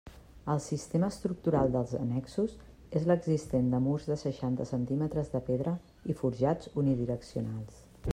[0.51, 2.55] El sistema estructural dels annexos
[2.99, 5.75] és l'existent de murs de seixanta centímetres de pedra
[6.15, 7.79] i forjats unidireccionals.